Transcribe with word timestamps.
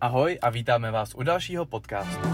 Ahoj 0.00 0.38
a 0.42 0.50
vítáme 0.50 0.90
vás 0.90 1.14
u 1.14 1.22
dalšího 1.22 1.66
podcastu. 1.66 2.28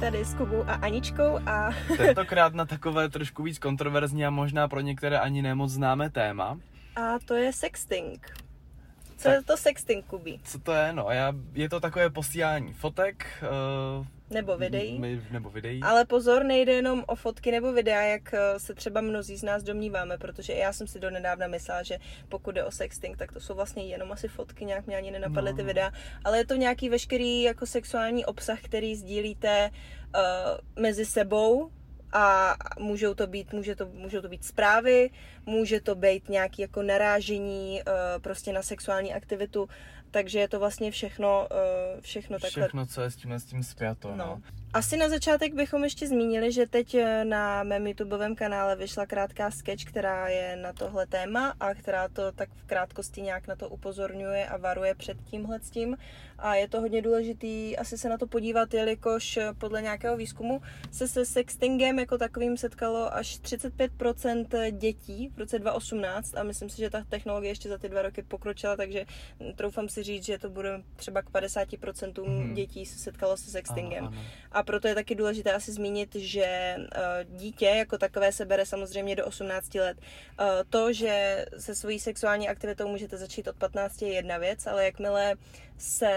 Tady 0.00 0.24
s 0.24 0.34
Kubou 0.34 0.64
a 0.66 0.74
Aničkou 0.74 1.38
a 1.46 1.70
Tentokrát 1.96 2.54
na 2.54 2.64
takové 2.64 3.08
trošku 3.08 3.42
víc 3.42 3.58
kontroverzní 3.58 4.26
a 4.26 4.30
možná 4.30 4.68
pro 4.68 4.80
některé 4.80 5.18
ani 5.18 5.42
nemoc 5.42 5.70
známé 5.70 6.10
téma. 6.10 6.58
a 6.96 7.18
to 7.24 7.34
je 7.34 7.52
sexting. 7.52 8.43
Co 9.24 9.30
je 9.30 9.42
to 9.42 9.56
sexting, 9.56 10.04
Kubi? 10.06 10.38
Co 10.44 10.58
to 10.58 10.72
je? 10.72 10.92
No, 10.92 11.06
já, 11.10 11.32
je 11.52 11.68
to 11.68 11.80
takové 11.80 12.10
posílání 12.10 12.72
fotek, 12.72 13.26
uh, 14.00 14.06
Nebo 14.30 14.56
videí? 14.56 14.98
my- 14.98 15.20
nebo 15.30 15.50
videí. 15.50 15.80
Ale 15.82 16.04
pozor, 16.04 16.44
nejde 16.44 16.72
jenom 16.72 17.04
o 17.06 17.14
fotky 17.16 17.50
nebo 17.52 17.72
videa, 17.72 18.00
jak 18.02 18.34
eh, 18.34 18.58
se 18.60 18.74
třeba 18.74 19.00
mnozí 19.00 19.36
z 19.36 19.42
nás 19.42 19.62
domníváme, 19.62 20.18
protože 20.18 20.52
já 20.52 20.72
jsem 20.72 20.86
si 20.86 21.00
donedávna 21.00 21.46
myslela, 21.46 21.82
že 21.82 21.98
pokud 22.28 22.50
jde 22.54 22.64
o 22.64 22.70
sexting, 22.70 23.16
tak 23.16 23.32
to 23.32 23.40
jsou 23.40 23.54
vlastně 23.54 23.86
jenom 23.86 24.12
asi 24.12 24.28
fotky, 24.28 24.64
nějak 24.64 24.86
mě 24.86 24.96
ani 24.96 25.10
nenapadly 25.10 25.50
No. 25.50 25.56
ty 25.56 25.62
videa, 25.62 25.90
ale 26.24 26.38
je 26.38 26.46
to 26.46 26.54
nějaký 26.54 26.88
veškerý 26.88 27.42
jako 27.42 27.66
sexuální 27.66 28.24
obsah, 28.26 28.60
který 28.62 28.96
sdílíte 28.96 29.70
uh, 30.14 30.82
mezi 30.82 31.04
sebou 31.06 31.70
a 32.12 32.56
můžou 32.78 33.14
to 33.14 33.26
být, 33.26 33.52
může 33.52 33.74
to, 33.76 33.86
můžou 33.86 34.20
to 34.20 34.28
být 34.28 34.44
zprávy, 34.44 35.10
může 35.46 35.80
to 35.80 35.94
být 35.94 36.28
nějaký 36.28 36.62
jako 36.62 36.82
narážení 36.82 37.80
uh, 37.86 37.92
prostě 38.22 38.52
na 38.52 38.62
sexuální 38.62 39.14
aktivitu, 39.14 39.68
takže 40.10 40.38
je 40.38 40.48
to 40.48 40.58
vlastně 40.58 40.90
všechno, 40.90 41.48
uh, 41.50 42.00
všechno 42.00 42.38
takhle 42.38 42.62
Všechno, 42.62 42.86
co 42.86 43.02
je 43.02 43.10
s 43.10 43.16
tím, 43.16 43.32
s 43.32 43.44
tím 43.44 43.62
spjato. 43.62 44.10
No. 44.10 44.16
No. 44.16 44.42
Asi 44.74 44.96
na 44.96 45.08
začátek 45.08 45.54
bychom 45.54 45.84
ještě 45.84 46.08
zmínili, 46.08 46.52
že 46.52 46.66
teď 46.66 46.94
eh, 46.94 47.24
na 47.24 47.62
mém 47.62 47.86
YouTubeovém 47.86 48.34
kanále 48.34 48.76
vyšla 48.76 49.06
krátká 49.06 49.50
sketch, 49.50 49.84
která 49.84 50.28
je 50.28 50.56
na 50.56 50.72
tohle 50.72 51.06
téma 51.06 51.54
a 51.60 51.74
která 51.74 52.08
to 52.08 52.32
tak 52.32 52.48
v 52.54 52.64
krátkosti 52.64 53.22
nějak 53.22 53.46
na 53.46 53.56
to 53.56 53.68
upozorňuje 53.68 54.46
a 54.46 54.56
varuje 54.56 54.94
před 54.94 55.16
tímhle 55.24 55.60
s 55.60 55.70
tím. 55.70 55.96
A 56.38 56.54
je 56.54 56.68
to 56.68 56.80
hodně 56.80 57.02
důležitý 57.02 57.76
asi 57.76 57.98
se 57.98 58.08
na 58.08 58.18
to 58.18 58.26
podívat, 58.26 58.74
jelikož 58.74 59.36
eh, 59.36 59.52
podle 59.58 59.82
nějakého 59.82 60.16
výzkumu 60.16 60.62
se 60.90 61.08
se 61.08 61.26
sextingem 61.26 61.98
jako 61.98 62.18
takovým 62.18 62.56
setkalo 62.56 63.14
až 63.14 63.40
35% 63.40 64.70
dětí 64.70 65.32
v 65.34 65.38
roce 65.38 65.58
2018 65.58 66.36
a 66.36 66.42
myslím 66.42 66.68
si, 66.70 66.76
že 66.76 66.90
ta 66.90 67.04
technologie 67.08 67.50
ještě 67.50 67.68
za 67.68 67.78
ty 67.78 67.88
dva 67.88 68.02
roky 68.02 68.22
pokročila, 68.22 68.76
takže 68.76 69.04
troufám 69.56 69.88
si 69.88 70.02
říct, 70.02 70.24
že 70.24 70.38
to 70.38 70.50
bude 70.50 70.82
třeba 70.96 71.22
k 71.22 71.30
50% 71.30 72.24
Mhm. 72.26 72.54
dětí 72.54 72.86
se 72.86 72.98
setkalo 72.98 73.36
se 73.36 73.50
sextingem. 73.50 74.04
Ano, 74.04 74.16
ano. 74.18 74.26
A 74.52 74.62
proto 74.62 74.88
je 74.88 74.94
taky 74.94 75.14
důležité 75.14 75.52
asi 75.52 75.72
zmínit, 75.72 76.14
že 76.14 76.44
eh, 76.44 76.78
dítě 77.28 77.66
jako 77.66 77.98
takové 77.98 78.32
se 78.32 78.44
bere 78.44 78.66
samozřejmě 78.66 79.16
do 79.16 79.26
18 79.26 79.74
let. 79.80 79.96
Eh, 80.40 80.44
To, 80.70 80.92
že 80.92 81.46
se 81.58 81.74
svojí 81.74 81.98
sexuální 81.98 82.48
aktivitou 82.48 82.88
můžete 82.88 83.16
začít 83.16 83.48
od 83.48 83.56
15 83.56 84.02
je 84.02 84.12
jedna 84.12 84.38
věc, 84.38 84.66
ale 84.66 84.84
jakmile 84.84 85.34
se 85.78 86.10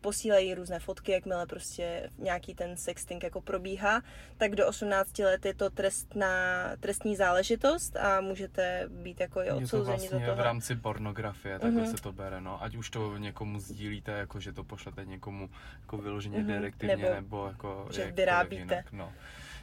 posílají 0.00 0.54
různé 0.54 0.78
fotky, 0.78 1.12
jakmile 1.12 1.46
prostě 1.46 2.10
nějaký 2.18 2.54
ten 2.54 2.76
sexting 2.76 3.22
jako 3.22 3.40
probíhá, 3.40 4.02
tak 4.36 4.56
do 4.56 4.66
18 4.68 5.18
let 5.18 5.46
je 5.46 5.54
to 5.54 5.70
trestná, 5.70 6.36
trestní 6.80 7.16
záležitost 7.16 7.96
a 7.96 8.20
můžete 8.20 8.63
být 8.90 9.20
jako 9.20 9.40
Je 9.40 9.50
to 9.50 9.56
odsouzeni 9.56 9.84
vlastně 9.96 10.18
za 10.18 10.24
toho. 10.26 10.36
v 10.36 10.40
rámci 10.40 10.76
pornografie, 10.76 11.58
takhle 11.58 11.82
Mhm. 11.82 11.90
se 11.96 12.02
to 12.02 12.12
bere, 12.12 12.40
no. 12.40 12.62
Ať 12.62 12.74
už 12.76 12.90
to 12.90 13.16
někomu 13.18 13.58
sdílíte, 13.60 14.12
jako 14.12 14.40
že 14.40 14.52
to 14.52 14.64
pošlete 14.64 15.04
někomu 15.04 15.50
jako 15.80 15.96
vyloženě 15.98 16.38
Mhm. 16.38 16.46
direktivně, 16.46 16.96
Nebo 16.96 17.14
nebo, 17.14 17.46
jako 17.46 17.88
že 17.92 18.12
vyrábíte. 18.12 18.62
Jinak, 18.62 18.92
no. 18.92 19.12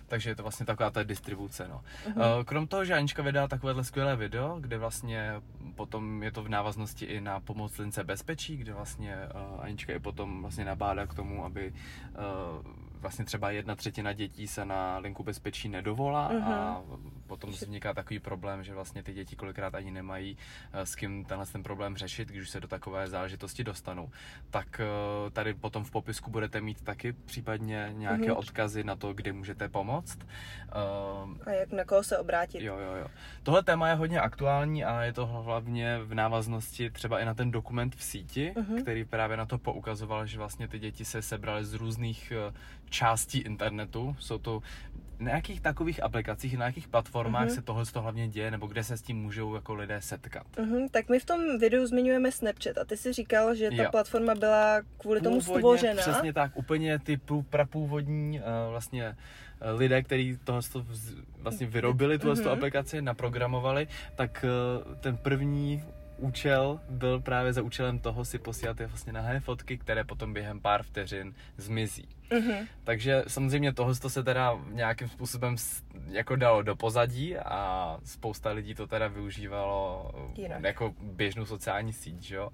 Takže 0.07 0.29
je 0.29 0.35
to 0.35 0.43
vlastně 0.43 0.65
taková 0.65 0.89
ta 0.89 1.03
distribuce, 1.03 1.67
no. 1.67 1.81
Mhm. 2.07 2.21
Eh, 2.21 2.43
Krom 2.43 2.67
toho, 2.67 2.85
že 2.85 2.93
Anička 2.93 3.23
vydala 3.23 3.47
takovéhle 3.47 3.83
skvělé 3.83 4.15
video, 4.15 4.57
kde 4.59 4.77
vlastně 4.77 5.33
potom 5.75 6.23
je 6.23 6.31
to 6.31 6.43
v 6.43 6.49
návaznosti 6.49 7.05
i 7.05 7.21
na 7.21 7.39
pomoc 7.39 7.77
lince 7.77 8.03
bezpečí, 8.03 8.57
kde 8.57 8.73
vlastně 8.73 9.15
uh, 9.55 9.63
Anička 9.63 9.93
i 9.93 9.99
potom 9.99 10.41
vlastně 10.41 10.65
nabádá 10.65 11.05
k 11.07 11.13
tomu, 11.13 11.45
aby 11.45 11.73
uh, 11.73 12.65
vlastně 13.01 13.25
třeba 13.25 13.51
jedna 13.51 13.75
třetina 13.75 14.13
dětí 14.13 14.47
se 14.47 14.65
na 14.65 14.97
linku 14.97 15.23
bezpečí 15.23 15.69
nedovolá 15.69 16.27
a 16.27 16.81
potom 17.31 17.49
vzniká 17.49 17.93
takový 17.93 18.19
problém, 18.19 18.63
že 18.63 18.73
vlastně 18.73 19.03
ty 19.03 19.13
děti 19.13 19.35
kolikrát 19.35 19.75
ani 19.75 19.91
nemají 19.91 20.37
eh, 20.73 20.85
s 20.85 20.95
kým 20.95 21.25
tenhle 21.25 21.45
ten 21.45 21.63
problém 21.63 21.97
řešit, 21.97 22.27
když 22.27 22.41
už 22.41 22.49
se 22.49 22.59
do 22.59 22.67
takové 22.67 23.07
záležitosti 23.07 23.63
dostanou. 23.63 24.09
Tak 24.49 24.79
eh, 24.79 24.85
tady 25.31 25.53
potom 25.53 25.83
v 25.83 25.91
popisku 25.91 26.31
budete 26.31 26.61
mít 26.61 26.81
taky 26.81 27.13
případně 27.13 27.89
nějaké 27.93 28.27
Mhm. 28.27 28.37
odkazy 28.37 28.83
na 28.83 28.95
to, 28.95 29.13
kde 29.13 29.33
můžete 29.33 29.69
pomoct. 29.69 30.19
Eh, 30.19 31.49
A 31.49 31.51
jak 31.51 31.71
na 31.71 31.85
koho 31.85 32.03
se 32.03 32.17
obrátit. 32.17 32.61
Jo, 32.61 32.77
jo, 32.77 32.95
jo. 32.95 33.07
Tohle 33.43 33.63
téma 33.63 33.89
je 33.89 33.95
hodně 33.95 34.19
aktuální 34.21 34.83
a 34.83 35.01
je 35.03 35.13
to 35.13 35.25
hlavně 35.25 35.99
v 36.03 36.13
návaznosti 36.13 36.89
třeba 36.89 37.19
i 37.19 37.25
na 37.25 37.33
ten 37.33 37.51
dokument 37.51 37.95
v 37.95 38.03
síti, 38.03 38.53
Mhm. 38.57 38.81
který 38.81 39.05
právě 39.05 39.37
na 39.37 39.45
to 39.45 39.57
poukazoval, 39.57 40.25
že 40.25 40.37
vlastně 40.37 40.67
ty 40.67 40.79
děti 40.79 41.05
se 41.05 41.21
sebraly 41.21 41.65
z 41.65 41.73
různých 41.73 42.33
částí 42.89 43.37
internetu. 43.39 44.15
Jsou 44.19 44.37
to 44.37 44.61
na 45.21 45.27
nějakých 45.27 45.61
takových 45.61 46.03
aplikacích, 46.03 46.57
na 46.57 46.65
nějakých 46.65 46.87
platformách 46.87 47.45
Mhm. 47.45 47.55
se 47.55 47.61
tohle 47.61 47.85
to 47.85 48.01
hlavně 48.01 48.27
děje, 48.27 48.51
nebo 48.51 48.67
kde 48.67 48.83
se 48.83 48.97
s 48.97 49.01
tím 49.01 49.17
můžou 49.17 49.55
jako 49.55 49.73
lidé 49.73 50.01
setkat. 50.01 50.43
Mhm, 50.59 50.89
tak 50.89 51.09
my 51.09 51.19
v 51.19 51.25
tom 51.25 51.59
videu 51.59 51.85
zmiňujeme 51.85 52.31
Snapchat 52.31 52.77
a 52.77 52.85
ty 52.85 52.97
si 52.97 53.13
říkal, 53.13 53.55
že 53.55 53.69
ta 53.69 53.83
Jo. 53.83 53.89
platforma 53.91 54.35
byla 54.35 54.81
kvůli 54.97 55.21
tomu 55.21 55.39
Původně, 55.39 55.59
stvořena. 55.59 56.01
Přesně 56.01 56.33
tak, 56.33 56.57
úplně 56.57 56.99
ty 56.99 57.19
prapůvodní 57.49 58.39
uh, 58.39 58.45
vlastně 58.69 59.05
eh, 59.61 59.71
lidé, 59.71 60.03
kteří 60.03 60.37
tohle 60.43 60.61
vlastně 61.37 61.67
vyrobili 61.67 62.19
tuhle 62.19 62.35
mm-hmm. 62.35 62.51
aplikaci, 62.51 63.01
naprogramovali, 63.01 63.87
tak 64.15 64.45
eh, 64.45 64.95
ten 64.95 65.17
první 65.17 65.83
účel 66.21 66.79
byl 66.89 67.19
právě 67.19 67.53
za 67.53 67.61
účelem 67.61 67.99
toho 67.99 68.25
si 68.25 68.39
posílat 68.39 68.77
ty 68.77 68.85
vlastně 68.85 69.13
nahé 69.13 69.39
fotky, 69.39 69.77
které 69.77 70.03
potom 70.03 70.33
během 70.33 70.59
pár 70.59 70.83
vteřin 70.83 71.33
zmizí. 71.57 72.07
Mhm. 72.33 72.67
Takže 72.83 73.23
samozřejmě 73.27 73.73
tohle 73.73 73.95
se 73.95 74.23
teda 74.23 74.59
nějakým 74.71 75.09
způsobem 75.09 75.55
jako 76.07 76.35
dalo 76.35 76.61
do 76.61 76.75
pozadí 76.75 77.37
a 77.37 77.97
spousta 78.03 78.49
lidí 78.51 78.75
to 78.75 78.87
teda 78.87 79.07
využívalo 79.07 80.11
Jinak. 80.37 80.63
jako 80.63 80.93
běžnou 81.01 81.45
sociální 81.45 81.93
síť, 81.93 82.31
jo. 82.31 82.49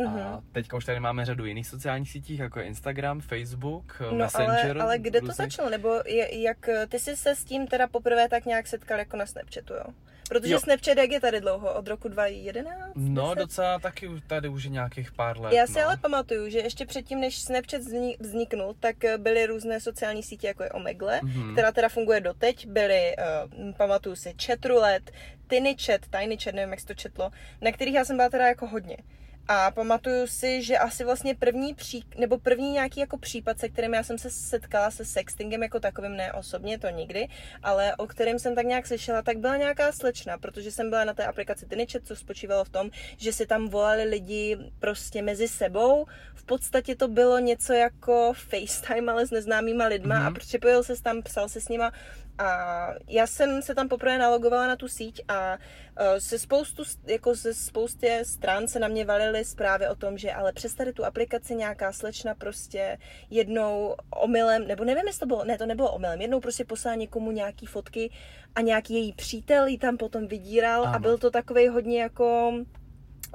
Mhm. 0.00 0.18
A 0.20 0.42
teďka 0.52 0.76
už 0.76 0.84
tady 0.84 1.00
máme 1.00 1.24
řadu 1.24 1.44
jiných 1.44 1.66
sociálních 1.66 2.10
sítích, 2.10 2.38
jako 2.40 2.60
je 2.60 2.66
Instagram, 2.66 3.20
Facebook, 3.20 4.02
No 4.10 4.16
Messenger. 4.18 4.70
ale, 4.70 4.80
ale 4.82 4.98
kde 4.98 5.20
to 5.20 5.26
různých- 5.26 5.36
začalo? 5.36 5.70
Nebo 5.70 6.00
je, 6.06 6.42
jak 6.42 6.68
ty 6.88 6.98
jsi 6.98 7.16
se 7.16 7.34
s 7.36 7.44
tím 7.44 7.66
teda 7.66 7.86
poprvé 7.86 8.28
tak 8.28 8.44
nějak 8.44 8.66
setkal 8.66 8.98
jako 8.98 9.16
na 9.16 9.26
Snapchatu, 9.26 9.74
jo? 9.74 9.84
Protože 10.28 10.52
Jo. 10.52 10.60
Snapchat 10.60 10.96
jak 10.98 11.10
je 11.10 11.20
tady 11.20 11.40
dlouho? 11.40 11.74
Od 11.74 11.88
roku 11.88 12.08
2011? 12.08 12.92
No, 12.94 13.34
10? 13.34 13.38
docela 13.38 13.78
taky 13.78 14.08
tady 14.26 14.48
už 14.48 14.64
je 14.64 14.70
nějakých 14.70 15.12
pár 15.12 15.40
let. 15.40 15.52
Já 15.52 15.66
si 15.66 15.78
no. 15.78 15.84
ale 15.86 15.96
pamatuju, 15.96 16.48
že 16.50 16.58
ještě 16.58 16.86
předtím, 16.86 17.20
než 17.20 17.38
Snapchat 17.38 17.80
vzni- 17.80 18.16
vzniknul, 18.20 18.74
tak 18.80 19.04
eh, 19.04 19.18
byly 19.18 19.46
různé 19.46 19.80
sociální 19.80 20.22
sítě, 20.22 20.46
jako 20.46 20.62
je 20.62 20.70
Omegle, 20.70 21.20
Mhm. 21.22 21.52
která 21.52 21.72
teda 21.72 21.88
funguje 21.88 22.20
doteď. 22.20 22.66
Byly, 22.66 23.16
uh, 23.66 23.72
pamatuju 23.72 24.16
si, 24.16 24.34
Chatroulette, 24.46 25.12
TinyChat, 25.48 26.00
TinyChat, 26.20 26.54
nevím, 26.54 26.70
jak 26.70 26.80
se 26.80 26.86
to 26.86 26.94
četlo, 26.94 27.30
na 27.60 27.72
kterých 27.72 27.94
já 27.94 28.04
jsem 28.04 28.16
byla 28.16 28.28
teda 28.28 28.46
jako 28.48 28.66
hodně. 28.66 28.96
A 29.48 29.70
pamatuju 29.70 30.26
si, 30.26 30.62
že 30.62 30.78
asi 30.78 31.04
vlastně 31.04 31.34
první 31.34 31.74
pří, 31.74 32.04
nebo 32.18 32.38
první 32.38 32.70
nějaký 32.72 33.00
jako 33.00 33.18
případ, 33.18 33.58
se 33.58 33.68
kterým 33.68 33.94
já 33.94 34.02
jsem 34.02 34.18
se 34.18 34.30
setkala 34.30 34.90
se 34.90 35.04
sextingem 35.04 35.62
jako 35.62 35.80
takovým, 35.80 36.16
ne 36.16 36.32
osobně, 36.32 36.78
to 36.78 36.88
nikdy, 36.88 37.28
ale 37.62 37.96
o 37.96 38.06
kterém 38.06 38.38
jsem 38.38 38.54
tak 38.54 38.66
nějak 38.66 38.86
slyšela, 38.86 39.22
tak 39.22 39.38
byla 39.38 39.56
nějaká 39.56 39.92
slečna, 39.92 40.38
protože 40.38 40.70
jsem 40.72 40.90
byla 40.90 41.04
na 41.04 41.14
té 41.14 41.24
aplikaci 41.26 41.66
TinyChat, 41.66 42.02
co 42.04 42.16
spočívalo 42.16 42.64
v 42.64 42.68
tom, 42.68 42.90
že 43.16 43.32
si 43.32 43.46
tam 43.46 43.68
volali 43.68 44.02
lidi 44.04 44.58
prostě 44.78 45.22
mezi 45.22 45.48
sebou. 45.48 46.06
V 46.34 46.44
podstatě 46.44 46.96
to 46.96 47.08
bylo 47.08 47.38
něco 47.38 47.72
jako 47.72 48.32
FaceTime, 48.36 49.12
ale 49.12 49.26
s 49.26 49.30
neznámýma 49.30 49.86
lidma 49.86 50.18
Mhm. 50.18 50.26
a 50.26 50.30
připojil 50.38 50.82
se 50.82 51.02
tam, 51.02 51.22
psal 51.22 51.48
se 51.48 51.60
s 51.60 51.68
nima 51.68 51.92
a 52.38 52.88
já 53.08 53.26
jsem 53.26 53.62
se 53.62 53.74
tam 53.74 53.88
poprvé 53.88 54.18
nalogovala 54.18 54.66
na 54.66 54.76
tu 54.76 54.88
síť 54.88 55.22
a 55.28 55.52
uh, 55.52 56.06
se 56.18 56.38
spoustu, 56.38 56.82
jako 57.06 57.34
ze 57.34 57.54
spoustě 57.54 58.20
stran 58.26 58.68
se 58.68 58.78
na 58.78 58.88
mě 58.88 59.04
valily 59.04 59.44
zprávy 59.44 59.88
o 59.88 59.94
tom, 59.94 60.18
že 60.18 60.32
ale 60.32 60.52
přes 60.52 60.74
tady 60.74 60.92
tu 60.92 61.04
aplikaci 61.04 61.54
nějaká 61.54 61.92
slečna 61.92 62.34
prostě 62.34 62.98
jednou 63.30 63.94
omylem, 64.22 64.66
nebo 64.66 64.84
nevím, 64.84 65.06
jestli 65.06 65.20
to 65.20 65.26
bylo, 65.26 65.44
ne, 65.44 65.58
to 65.58 65.66
nebylo 65.66 65.92
omylem, 65.92 66.20
jednou 66.20 66.40
prostě 66.40 66.64
poslala 66.64 66.94
někomu 66.94 67.30
nějaký 67.30 67.66
fotky 67.66 68.10
a 68.54 68.60
nějaký 68.60 68.94
její 68.94 69.12
přítel 69.12 69.66
ji 69.66 69.78
tam 69.78 69.96
potom 69.96 70.26
vydíral 70.26 70.84
a 70.84 70.88
Ano. 70.88 71.00
byl 71.00 71.18
to 71.18 71.30
takový 71.30 71.68
hodně 71.68 72.02
jako 72.02 72.52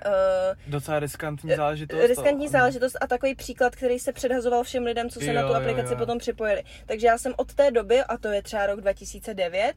uh, 0.05 0.71
Docela 0.71 0.99
riskantní 0.99 1.55
záležitost. 1.55 2.07
riskantní 2.07 2.45
to- 2.45 2.51
záležitost 2.51 2.97
a 3.01 3.07
takový 3.07 3.35
příklad, 3.35 3.75
který 3.75 3.99
se 3.99 4.13
předhazoval 4.13 4.63
všem 4.63 4.83
lidem, 4.85 5.09
co 5.09 5.19
se 5.19 5.25
Jo, 5.25 5.33
na 5.33 5.41
tu 5.41 5.47
jo, 5.47 5.53
aplikaci 5.53 5.93
jo. 5.93 5.97
potom 5.99 6.17
připojili. 6.17 6.63
Takže 6.85 7.07
já 7.07 7.17
jsem 7.17 7.33
od 7.37 7.53
té 7.53 7.71
doby, 7.71 7.99
a 8.03 8.17
to 8.17 8.27
je 8.27 8.41
třeba 8.41 8.65
rok 8.65 8.81
2009, 8.81 9.73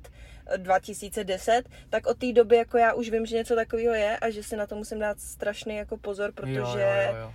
2010, 0.57 1.63
tak 1.91 2.07
od 2.07 2.19
té 2.19 2.33
doby 2.33 2.57
jako 2.57 2.79
já 2.79 2.93
už 2.93 3.11
vím, 3.11 3.27
že 3.27 3.37
něco 3.37 3.55
takového 3.55 3.95
je 3.95 4.17
a 4.17 4.31
že 4.31 4.43
si 4.43 4.57
na 4.57 4.67
to 4.67 4.75
musím 4.77 4.99
dát 4.99 5.21
strašný 5.21 5.77
jako 5.77 5.97
pozor, 5.97 6.33
protože 6.33 6.53
Jo, 6.55 6.67
jo, 6.69 6.79
jo, 6.79 7.17
jo. 7.21 7.33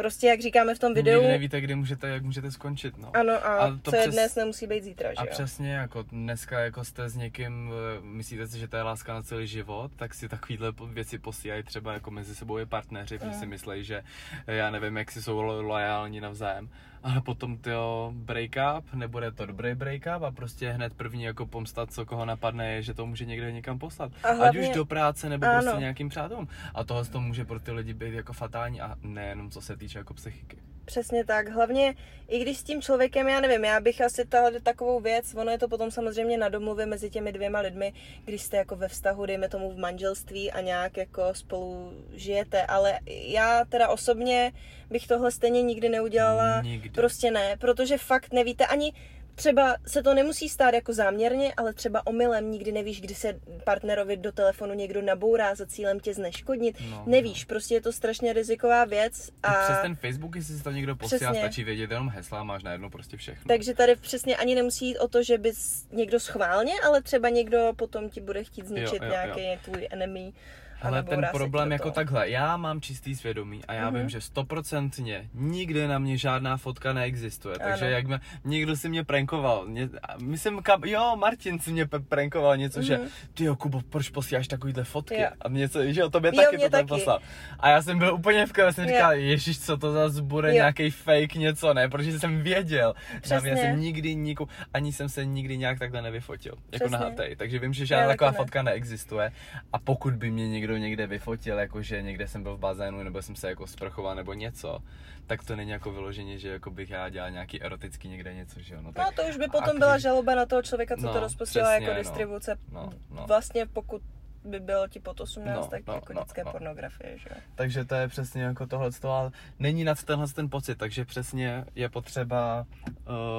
Prostě 0.00 0.26
jak 0.26 0.40
říkáme 0.40 0.74
v 0.74 0.78
tom 0.78 0.94
videu. 0.94 1.14
Nikdy 1.18 1.28
nevíte, 1.28 1.60
kdy 1.60 1.74
můžete, 1.74 2.08
jak 2.08 2.22
můžete 2.22 2.50
skončit, 2.50 2.98
no. 2.98 3.16
Ano 3.16 3.32
a, 3.32 3.56
a 3.56 3.70
to 3.70 3.76
co 3.76 3.90
přes... 3.90 4.06
je 4.06 4.12
dnes, 4.12 4.34
nemusí 4.34 4.66
být 4.66 4.84
zítra, 4.84 5.10
že 5.10 5.16
A 5.16 5.24
jo? 5.24 5.28
přesně, 5.30 5.72
jako 5.72 6.02
dneska 6.02 6.60
jako 6.60 6.84
jste 6.84 7.08
s 7.08 7.16
někým, 7.16 7.72
eh, 7.72 8.00
myslíte 8.02 8.46
si, 8.46 8.58
že 8.58 8.68
to 8.68 8.76
je 8.76 8.82
láska 8.82 9.14
na 9.14 9.22
celý 9.22 9.46
život, 9.46 9.92
tak 9.96 10.14
si 10.14 10.28
takovýhle 10.28 10.72
věci 10.86 11.18
posílají 11.18 11.62
třeba 11.62 11.92
jako 11.92 12.10
mezi 12.10 12.34
sebou 12.34 12.58
je 12.58 12.66
partneři, 12.66 13.18
protože 13.18 13.32
si 13.32 13.46
myslí, 13.46 13.84
že 13.84 14.02
já 14.46 14.70
nevím, 14.70 14.96
jak 14.96 15.10
si 15.10 15.22
jsou 15.22 15.40
loajální 15.40 16.20
navzájem 16.20 16.70
ale 17.02 17.20
potom 17.20 17.58
to 17.58 18.12
break 18.14 18.50
up, 18.78 18.94
nebude 18.94 19.30
to 19.32 19.46
dobrý 19.46 19.74
break 19.74 20.02
up 20.16 20.22
a 20.22 20.30
prostě 20.30 20.70
hned 20.70 20.94
první 20.94 21.22
jako 21.22 21.46
pomsta, 21.46 21.86
co 21.86 22.06
koho 22.06 22.24
napadne, 22.24 22.72
je, 22.72 22.82
že 22.82 22.94
to 22.94 23.06
může 23.06 23.24
někde 23.24 23.52
někam 23.52 23.78
poslat. 23.78 24.12
A 24.24 24.32
hlavně, 24.32 24.60
Ať 24.60 24.68
už 24.68 24.74
do 24.74 24.84
práce 24.84 25.28
nebo 25.28 25.46
ano. 25.46 25.62
prostě 25.62 25.80
nějakým 25.80 26.08
přátelům. 26.08 26.48
A 26.74 26.84
tohle 26.84 27.04
to 27.04 27.20
může 27.20 27.44
pro 27.44 27.60
ty 27.60 27.72
lidi 27.72 27.94
být 27.94 28.14
jako 28.14 28.32
fatální 28.32 28.80
a 28.80 28.96
nejenom 29.02 29.50
co 29.50 29.60
se 29.60 29.76
týče 29.76 29.98
jako 29.98 30.14
psychiky. 30.14 30.56
Přesně 30.90 31.24
tak. 31.24 31.48
Hlavně, 31.48 31.94
i 32.28 32.38
když 32.38 32.58
s 32.58 32.62
tím 32.62 32.82
člověkem, 32.82 33.28
já 33.28 33.40
nevím, 33.40 33.64
já 33.64 33.80
bych 33.80 34.00
asi 34.00 34.24
tahle 34.24 34.60
takovou 34.60 35.00
věc, 35.00 35.34
ono 35.34 35.50
je 35.50 35.58
to 35.58 35.68
potom 35.68 35.90
samozřejmě 35.90 36.38
na 36.38 36.48
domluvě 36.48 36.86
mezi 36.86 37.10
těmi 37.10 37.32
dvěma 37.32 37.60
lidmi, 37.60 37.92
když 38.24 38.42
jste 38.42 38.56
jako 38.56 38.76
ve 38.76 38.88
vztahu, 38.88 39.26
dejme 39.26 39.48
tomu 39.48 39.70
v 39.70 39.78
manželství 39.78 40.52
a 40.52 40.60
nějak 40.60 40.96
jako 40.96 41.34
spolu 41.34 41.92
žijete, 42.12 42.62
ale 42.62 42.98
já 43.06 43.64
teda 43.64 43.88
osobně 43.88 44.52
bych 44.90 45.06
tohle 45.06 45.30
stejně 45.30 45.62
nikdy 45.62 45.88
neudělala. 45.88 46.62
Nikdy. 46.62 46.90
Prostě 46.90 47.30
ne, 47.30 47.56
protože 47.56 47.98
fakt 47.98 48.32
nevíte 48.32 48.66
ani, 48.66 48.92
třeba 49.40 49.76
se 49.86 50.02
to 50.02 50.14
nemusí 50.14 50.48
stát 50.48 50.74
jako 50.74 50.92
záměrně, 50.92 51.54
ale 51.56 51.72
třeba 51.72 52.06
omylem 52.06 52.50
nikdy 52.50 52.72
nevíš, 52.72 53.00
kdy 53.00 53.14
se 53.14 53.40
partnerovi 53.64 54.16
do 54.16 54.32
telefonu 54.32 54.74
někdo 54.74 55.02
nabourá 55.02 55.54
za 55.54 55.66
cílem 55.66 56.00
tě 56.00 56.14
zneškodnit. 56.14 56.76
No, 56.90 57.02
nevíš, 57.06 57.44
no. 57.44 57.48
prostě 57.48 57.74
je 57.74 57.80
to 57.80 57.92
strašně 57.92 58.32
riziková 58.32 58.84
věc. 58.84 59.30
A... 59.42 59.52
Přes 59.52 59.78
ten 59.82 59.96
Facebook, 59.96 60.36
jestli 60.36 60.56
si 60.56 60.62
to 60.62 60.70
někdo 60.70 60.96
posílá, 60.96 61.34
stačí 61.34 61.64
vědět 61.64 61.90
jenom 61.90 62.08
hesla, 62.08 62.44
máš 62.44 62.62
najednou 62.62 62.90
prostě 62.90 63.16
všechno. 63.16 63.44
Takže 63.48 63.74
tady 63.74 63.96
přesně 63.96 64.36
ani 64.36 64.54
nemusí 64.54 64.86
jít 64.86 64.98
o 64.98 65.08
to, 65.08 65.22
že 65.22 65.38
bys 65.38 65.86
někdo 65.92 66.20
schválně, 66.20 66.72
ale 66.86 67.02
třeba 67.02 67.28
někdo 67.28 67.72
potom 67.76 68.10
ti 68.10 68.20
bude 68.20 68.44
chtít 68.44 68.66
zničit 68.66 69.02
jo, 69.02 69.08
jo, 69.08 69.10
nějaký 69.10 69.46
jo. 69.46 69.58
tvůj 69.64 69.88
enemy. 69.90 70.32
Ale 70.82 71.02
ten 71.02 71.26
problém 71.32 71.72
jako 71.72 71.90
takhle, 71.90 72.30
já 72.30 72.56
mám 72.56 72.80
čistý 72.80 73.14
svědomí 73.14 73.64
a 73.64 73.72
já 73.72 73.90
mm-hmm. 73.90 73.98
vím, 73.98 74.08
že 74.08 74.20
stoprocentně 74.20 75.28
nikde 75.34 75.88
na 75.88 75.98
mě 75.98 76.18
žádná 76.18 76.56
fotka 76.56 76.92
neexistuje, 76.92 77.56
ano. 77.56 77.70
takže 77.70 77.84
jak 77.90 78.06
mě, 78.06 78.20
někdo 78.44 78.76
si 78.76 78.88
mě 78.88 79.04
prankoval, 79.04 79.66
mě, 79.66 79.88
myslím, 80.22 80.62
kam, 80.62 80.84
jo, 80.84 81.16
Martin 81.16 81.58
si 81.58 81.72
mě 81.72 81.86
prankoval 82.08 82.56
něco, 82.56 82.80
mm-hmm. 82.80 82.86
že 82.86 82.98
mhm. 82.98 83.08
ty 83.34 83.44
jo, 83.44 83.56
Kubo, 83.56 83.80
proč 83.90 84.10
posíláš 84.10 84.48
takovýhle 84.48 84.84
fotky? 84.84 85.20
Jo. 85.20 85.28
A 85.40 85.48
něco, 85.48 85.92
že 85.92 86.04
o 86.04 86.10
tobě 86.10 86.32
jo, 86.34 86.42
taky 86.42 86.58
to 86.58 86.70
taky. 86.70 86.88
poslal. 86.88 87.18
A 87.58 87.68
já 87.68 87.82
jsem 87.82 87.98
byl 87.98 88.14
úplně 88.14 88.46
v 88.46 88.52
kole, 88.52 88.72
jsem 88.72 88.86
říkal, 88.86 89.12
ježiš, 89.12 89.60
co 89.60 89.76
to 89.76 89.92
zase 89.92 90.22
bude, 90.22 90.52
nějaký 90.52 90.90
fake 90.90 91.34
něco, 91.34 91.74
ne, 91.74 91.88
protože 91.88 92.18
jsem 92.18 92.42
věděl. 92.42 92.94
Přesně. 93.20 93.50
Já 93.50 93.56
jsem 93.56 93.80
nikdy 93.80 94.14
niku, 94.14 94.48
ani 94.74 94.92
jsem 94.92 95.08
se 95.08 95.24
nikdy 95.24 95.58
nějak 95.58 95.78
takhle 95.78 96.02
nevyfotil, 96.02 96.52
jako 96.52 96.88
Přesně. 96.88 96.98
na 96.98 96.98
hatej, 96.98 97.36
takže 97.36 97.58
vím, 97.58 97.72
že 97.72 97.86
žádná 97.86 98.08
taková 98.08 98.30
ne. 98.30 98.36
fotka 98.36 98.62
neexistuje 98.62 99.32
a 99.72 99.78
pokud 99.78 100.14
by 100.14 100.30
mě 100.30 100.48
někdo 100.48 100.69
někdo 100.76 100.90
někde 100.90 101.06
vyfotil, 101.06 101.58
jakože 101.58 102.02
někde 102.02 102.28
jsem 102.28 102.42
byl 102.42 102.56
v 102.56 102.60
bazénu, 102.60 103.02
nebo 103.02 103.22
jsem 103.22 103.36
se 103.36 103.48
jako 103.48 103.66
sprchoval, 103.66 104.14
nebo 104.14 104.32
něco, 104.32 104.78
tak 105.26 105.44
to 105.44 105.56
není 105.56 105.70
jako 105.70 105.92
vyloženě, 105.92 106.38
že 106.38 106.48
jako 106.48 106.70
bych 106.70 106.90
já 106.90 107.08
dělal 107.08 107.30
nějaký 107.30 107.62
erotický 107.62 108.08
někde 108.08 108.34
něco, 108.34 108.60
že 108.60 108.74
jo. 108.74 108.82
No, 108.82 108.92
tak, 108.92 109.06
no 109.06 109.12
to 109.22 109.30
už 109.30 109.36
by 109.36 109.46
potom 109.46 109.78
byla 109.78 109.98
žaloba 109.98 110.34
na 110.34 110.46
toho 110.46 110.62
člověka, 110.62 110.96
co 110.96 111.06
no, 111.06 111.12
to 111.12 111.20
rozposílá 111.20 111.74
jako 111.74 111.86
no, 111.86 111.94
distribuce. 111.94 112.56
No, 112.72 112.90
no. 113.10 113.26
Vlastně 113.26 113.66
pokud 113.66 114.02
by 114.44 114.60
bylo 114.60 114.88
ti 114.88 115.00
pod 115.00 115.20
18, 115.20 115.56
no, 115.56 115.66
tak 115.66 115.86
no, 115.86 115.94
jako 115.94 116.12
no, 116.12 116.20
dětské 116.20 116.44
no. 116.44 116.52
pornografie, 116.52 117.18
že 117.18 117.30
Takže 117.54 117.84
to 117.84 117.94
je 117.94 118.08
přesně 118.08 118.42
jako 118.42 118.66
tohle, 118.66 118.90
ale 119.04 119.30
není 119.58 119.84
nad 119.84 120.04
tenhle 120.04 120.28
ten 120.28 120.50
pocit, 120.50 120.78
takže 120.78 121.04
přesně 121.04 121.64
je 121.74 121.88
potřeba 121.88 122.66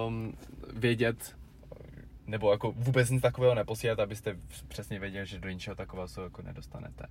um, 0.08 0.38
vědět, 0.74 1.36
nebo 2.28 2.52
jako 2.52 2.72
vůbec 2.72 3.10
nic 3.10 3.22
takového 3.22 3.56
neposílat, 3.56 4.00
abyste 4.00 4.36
přesně 4.68 5.00
věděli, 5.00 5.26
že 5.26 5.40
do 5.40 5.50
ničeho 5.50 5.76
takového 5.76 6.08
se 6.08 6.22
jako 6.22 6.42
nedostanete. 6.42 7.06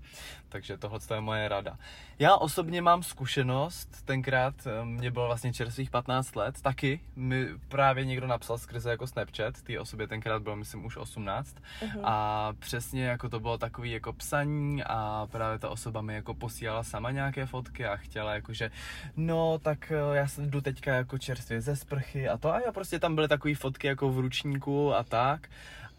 Takže 0.49 0.79
tohle 0.79 0.99
je 1.15 1.21
moje 1.21 1.49
rada. 1.49 1.79
Já 2.19 2.37
osobně 2.37 2.83
mám 2.83 3.03
zkušenost, 3.03 4.03
tenkrát 4.05 4.55
eh, 4.67 4.85
mě 4.85 5.11
bylo 5.11 5.27
vlastně 5.27 5.53
čerstvých 5.53 5.91
15 5.91 6.37
let, 6.37 6.61
taky 6.63 7.01
mi 7.17 7.49
právě 7.69 8.05
někdo 8.05 8.27
napsal 8.27 8.59
skrze 8.59 8.91
jako 8.91 9.07
Snapchat, 9.07 9.63
té 9.63 9.81
osobě 9.81 10.09
tenkrát 10.09 10.43
bylo 10.43 10.57
myslím 10.57 10.85
už 10.85 10.97
18 10.97 11.57
uh-huh. 11.57 12.01
a 12.05 12.53
přesně 12.59 13.05
jako 13.05 13.29
to 13.29 13.41
bylo 13.41 13.59
takový 13.59 13.91
jako 13.91 14.13
psaní 14.13 14.85
a 14.85 15.29
právě 15.31 15.59
ta 15.59 15.69
osoba 15.69 16.01
mi 16.01 16.15
jako 16.15 16.35
posílala 16.35 16.83
sama 16.83 17.11
nějaké 17.11 17.47
fotky 17.47 17.87
a 17.87 17.97
chtěla 17.97 18.35
jakože 18.35 18.71
no 19.17 19.59
tak 19.59 19.93
eh, 19.93 20.17
já 20.17 20.29
se 20.29 20.43
jdu 20.43 20.61
teďka 20.61 20.95
jako 20.95 21.19
čerstvě 21.19 21.61
ze 21.61 21.77
sprchy 21.77 22.29
a 22.29 22.39
to 22.39 22.53
a 22.53 22.61
já 22.61 22.73
prostě 22.73 22.99
tam 22.99 23.15
byly 23.15 23.29
takové 23.29 23.55
fotky 23.55 23.87
jako 23.87 24.11
v 24.11 24.19
ručníku 24.19 24.95
a 24.95 25.05
tak. 25.11 25.51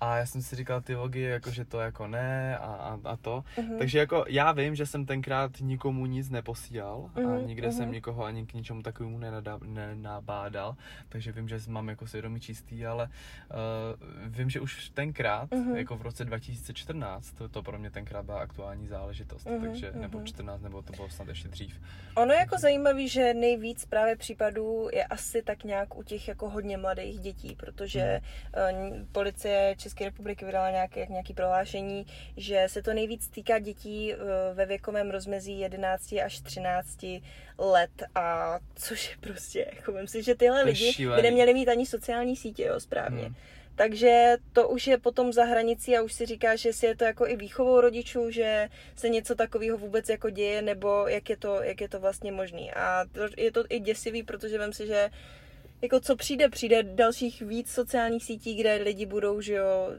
A 0.01 0.17
já 0.17 0.25
jsem 0.25 0.41
si 0.41 0.55
říkal 0.55 0.81
ty 0.81 0.95
logy, 0.95 1.21
jako 1.21 1.51
že 1.51 1.65
to 1.65 1.79
jako 1.79 2.07
ne 2.07 2.57
a, 2.57 2.65
a, 2.65 2.99
a 3.03 3.17
to. 3.17 3.43
Uh-huh. 3.57 3.77
Takže 3.77 3.99
jako 3.99 4.25
já 4.27 4.51
vím, 4.51 4.75
že 4.75 4.85
jsem 4.85 5.05
tenkrát 5.05 5.51
nikomu 5.59 6.05
nic 6.05 6.29
neposílal 6.29 7.09
uh-huh. 7.15 7.27
a 7.27 7.37
mhm, 7.37 7.47
nikde 7.47 7.67
uh-huh. 7.67 7.77
jsem 7.77 7.91
nikoho 7.91 8.23
ani 8.23 8.45
k 8.45 8.53
ničemu 8.53 8.81
takovému 8.81 9.19
nenabádal, 9.65 10.75
takže 11.09 11.31
vím, 11.31 11.47
že 11.47 11.59
mám 11.67 11.89
jako 11.89 12.07
svědomí 12.07 12.39
čistý, 12.39 12.85
ale 12.85 13.09
uh, 13.09 14.29
vím, 14.29 14.49
že 14.49 14.59
už 14.59 14.89
tenkrát, 14.89 15.49
uh-huh. 15.49 15.75
jako 15.75 15.97
v 15.97 16.01
roce 16.01 16.25
2014, 16.25 17.31
to, 17.31 17.49
to 17.49 17.63
pro 17.63 17.79
mě 17.79 17.91
tenkrát 17.91 18.25
byla 18.25 18.39
aktuální 18.39 18.87
záležitost, 18.87 19.47
uh-huh. 19.47 19.61
takže 19.61 19.91
nebo 19.91 20.23
14, 20.23 20.61
nebo 20.61 20.81
to 20.81 20.93
bylo 20.93 21.09
snad 21.09 21.27
ještě 21.27 21.47
dřív. 21.47 21.81
Ono 22.15 22.33
je 22.33 22.39
jako 22.39 22.57
zajímavý, 22.57 23.07
že 23.07 23.33
nejvíc 23.33 23.85
právě 23.85 24.15
případů 24.15 24.87
je 24.93 25.05
asi 25.05 25.41
tak 25.41 25.63
nějak 25.63 25.97
u 25.97 26.03
těch 26.03 26.27
jako 26.27 26.49
hodně 26.49 26.77
mladých 26.77 27.19
dětí, 27.19 27.55
protože 27.55 28.21
uh-huh. 28.53 28.91
uh, 28.91 29.05
policie 29.11 29.75
České 29.77 29.90
republiky 29.99 30.45
vydala 30.45 30.71
nějaké, 30.71 31.05
nějaké 31.05 31.33
prohlášení, 31.33 32.05
že 32.37 32.63
se 32.67 32.81
to 32.81 32.93
nejvíc 32.93 33.27
týká 33.27 33.59
dětí 33.59 34.13
eh, 34.13 34.17
ve 34.53 34.65
věkovém 34.65 35.11
rozmezí 35.11 35.59
11 35.59 36.13
až 36.25 36.39
13 36.39 37.05
let 37.57 38.03
a 38.15 38.59
což 38.75 39.09
je 39.09 39.15
prostě, 39.19 39.71
jako 39.75 39.91
myslím 39.91 40.21
si, 40.21 40.25
že 40.25 40.35
tyhle 40.35 40.63
lidi 40.63 41.07
by 41.15 41.21
neměli 41.21 41.53
mít 41.53 41.69
ani 41.69 41.85
sociální 41.85 42.35
sítě, 42.35 42.63
jo, 42.63 42.79
správně. 42.79 43.23
Hmm. 43.23 43.35
Takže 43.75 44.37
to 44.53 44.69
už 44.69 44.87
je 44.87 44.97
potom 44.97 45.33
za 45.33 45.43
hranicí 45.43 45.97
a 45.97 46.01
už 46.01 46.13
si 46.13 46.25
říká, 46.25 46.55
že 46.55 46.73
si 46.73 46.85
je 46.85 46.95
to 46.95 47.03
jako 47.03 47.27
i 47.27 47.35
výchovou 47.35 47.81
rodičů, 47.81 48.31
že 48.31 48.69
se 48.95 49.09
něco 49.09 49.35
takového 49.35 49.77
vůbec 49.77 50.09
jako 50.09 50.29
děje, 50.29 50.61
nebo 50.61 51.07
jak 51.07 51.29
je 51.29 51.37
to, 51.37 51.63
jak 51.63 51.81
je 51.81 51.89
to 51.89 51.99
vlastně 51.99 52.31
možný. 52.31 52.71
A 52.71 53.05
to, 53.11 53.21
je 53.37 53.51
to 53.51 53.63
i 53.69 53.79
děsivý, 53.79 54.23
protože 54.23 54.59
vím 54.59 54.73
si, 54.73 54.87
že 54.87 55.09
jako 55.81 55.99
co 55.99 56.15
přijde, 56.15 56.49
přijde 56.49 56.83
dalších 56.83 57.41
víc 57.41 57.71
sociálních 57.71 58.23
sítí, 58.23 58.55
kde 58.55 58.75
lidi 58.75 59.05
budou, 59.05 59.41
že 59.41 59.53
jo, 59.53 59.91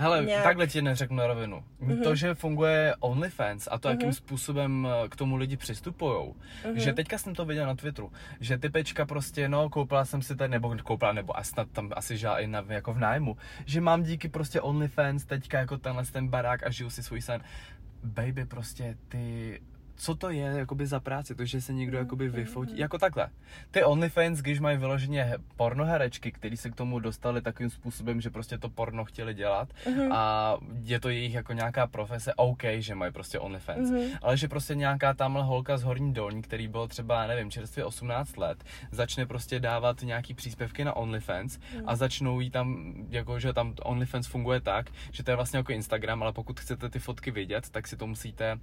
Hele, 0.00 0.24
nějak... 0.24 0.44
takhle 0.44 0.66
ti 0.66 0.82
neřeknu 0.82 1.16
na 1.16 1.26
rovinu. 1.26 1.64
Mm-hmm. 1.82 2.02
To, 2.02 2.14
že 2.14 2.34
funguje 2.34 2.94
OnlyFans 3.00 3.68
a 3.70 3.78
to, 3.78 3.88
mm-hmm. 3.88 3.92
jakým 3.92 4.12
způsobem 4.12 4.88
eh, 4.90 5.08
k 5.08 5.16
tomu 5.16 5.36
lidi 5.36 5.56
přistupují, 5.56 6.12
mm-hmm. 6.12 6.74
že 6.74 6.92
teďka 6.92 7.18
jsem 7.18 7.34
to 7.34 7.44
viděl 7.44 7.66
na 7.66 7.74
Twitteru, 7.74 8.12
že 8.40 8.58
ty 8.58 8.68
pečka 8.68 9.06
prostě, 9.06 9.48
no, 9.48 9.70
koupila 9.70 10.04
jsem 10.04 10.22
si 10.22 10.36
tady, 10.36 10.50
nebo 10.50 10.76
koupila, 10.82 11.12
nebo 11.12 11.38
a 11.38 11.42
snad 11.42 11.70
tam 11.70 11.90
asi 11.96 12.16
žila 12.16 12.38
i 12.40 12.46
na, 12.46 12.64
jako 12.68 12.92
v 12.92 12.98
nájmu, 12.98 13.36
že 13.64 13.80
mám 13.80 14.02
díky 14.02 14.28
prostě 14.28 14.60
OnlyFans 14.60 15.24
teďka 15.24 15.58
jako 15.58 15.78
tenhle 15.78 16.04
ten 16.04 16.28
barák 16.28 16.66
a 16.66 16.70
žiju 16.70 16.90
si 16.90 17.02
svůj 17.02 17.20
sen. 17.20 17.40
Baby, 18.04 18.44
prostě 18.44 18.96
ty 19.08 19.60
co 20.00 20.14
to 20.14 20.30
je 20.30 20.40
jakoby 20.40 20.86
za 20.86 21.00
práci, 21.00 21.34
to, 21.34 21.44
že 21.44 21.60
se 21.60 21.72
někdo 21.72 21.98
jakoby 21.98 22.28
vyfotí, 22.28 22.78
jako 22.78 22.98
takhle. 22.98 23.28
Ty 23.70 23.84
OnlyFans, 23.84 24.38
když 24.38 24.60
mají 24.60 24.78
vyloženě 24.78 25.34
pornoherečky, 25.56 26.32
které 26.32 26.56
se 26.56 26.70
k 26.70 26.74
tomu 26.74 26.98
dostali 26.98 27.42
takovým 27.42 27.70
způsobem, 27.70 28.20
že 28.20 28.30
prostě 28.30 28.58
to 28.58 28.68
porno 28.68 29.04
chtěli 29.04 29.34
dělat 29.34 29.68
mm-hmm. 29.84 30.08
a 30.12 30.56
je 30.82 31.00
to 31.00 31.08
jejich 31.08 31.34
jako 31.34 31.52
nějaká 31.52 31.86
profese, 31.86 32.34
OK, 32.34 32.62
že 32.78 32.94
mají 32.94 33.12
prostě 33.12 33.38
OnlyFans, 33.38 33.90
mm-hmm. 33.90 34.18
ale 34.22 34.36
že 34.36 34.48
prostě 34.48 34.74
nějaká 34.74 35.14
tamhle 35.14 35.42
holka 35.42 35.78
z 35.78 35.82
Horní 35.82 36.14
Dolní, 36.14 36.42
který 36.42 36.68
byl 36.68 36.88
třeba, 36.88 37.26
nevím, 37.26 37.50
čerstvě 37.50 37.84
18 37.84 38.36
let, 38.36 38.64
začne 38.90 39.26
prostě 39.26 39.60
dávat 39.60 40.02
nějaký 40.02 40.34
příspěvky 40.34 40.84
na 40.84 40.96
OnlyFans 40.96 41.58
mm-hmm. 41.58 41.84
a 41.86 41.96
začnou 41.96 42.40
jí 42.40 42.50
tam, 42.50 42.94
jako 43.08 43.40
že 43.40 43.52
tam 43.52 43.74
OnlyFans 43.82 44.26
funguje 44.26 44.60
tak, 44.60 44.90
že 45.12 45.22
to 45.22 45.30
je 45.30 45.36
vlastně 45.36 45.56
jako 45.56 45.72
Instagram, 45.72 46.22
ale 46.22 46.32
pokud 46.32 46.60
chcete 46.60 46.88
ty 46.88 46.98
fotky 46.98 47.30
vidět, 47.30 47.70
tak 47.70 47.88
si 47.88 47.96
to 47.96 48.06
musíte 48.06 48.58